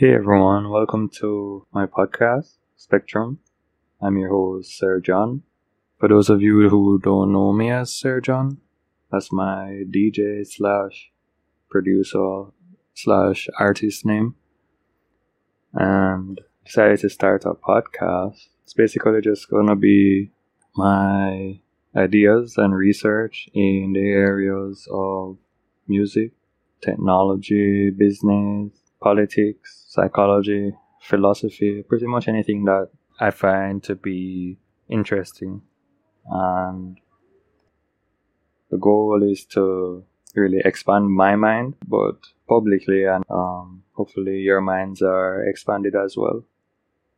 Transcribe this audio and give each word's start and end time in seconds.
Hey 0.00 0.14
everyone, 0.14 0.70
welcome 0.70 1.10
to 1.20 1.66
my 1.74 1.84
podcast, 1.84 2.56
Spectrum. 2.74 3.38
I'm 4.00 4.16
your 4.16 4.30
host, 4.30 4.78
Sir 4.78 4.98
John. 4.98 5.42
For 5.98 6.08
those 6.08 6.30
of 6.30 6.40
you 6.40 6.70
who 6.70 6.98
don't 6.98 7.34
know 7.34 7.52
me 7.52 7.70
as 7.70 7.94
Sir 7.94 8.22
John, 8.22 8.62
that's 9.12 9.30
my 9.30 9.84
DJ 9.94 10.46
slash 10.46 11.12
producer 11.68 12.44
slash 12.94 13.46
artist 13.58 14.06
name. 14.06 14.36
And 15.74 16.40
decided 16.64 17.00
to 17.00 17.10
start 17.10 17.44
a 17.44 17.52
podcast. 17.52 18.48
It's 18.62 18.72
basically 18.72 19.20
just 19.20 19.50
gonna 19.50 19.76
be 19.76 20.30
my 20.76 21.60
ideas 21.94 22.54
and 22.56 22.74
research 22.74 23.50
in 23.52 23.92
the 23.92 24.08
areas 24.08 24.88
of 24.90 25.36
music, 25.86 26.32
technology, 26.80 27.90
business, 27.90 28.72
politics, 29.00 29.84
psychology, 29.88 30.72
philosophy, 31.02 31.82
pretty 31.88 32.06
much 32.06 32.28
anything 32.28 32.64
that 32.64 32.88
I 33.18 33.30
find 33.30 33.82
to 33.84 33.94
be 33.94 34.58
interesting. 34.88 35.62
And 36.26 36.98
the 38.70 38.78
goal 38.78 39.22
is 39.22 39.44
to 39.46 40.04
really 40.34 40.60
expand 40.64 41.10
my 41.10 41.36
mind, 41.36 41.76
but 41.86 42.16
publicly, 42.48 43.04
and 43.04 43.24
um, 43.30 43.82
hopefully 43.92 44.38
your 44.38 44.60
minds 44.60 45.02
are 45.02 45.44
expanded 45.44 45.94
as 45.96 46.16
well. 46.16 46.44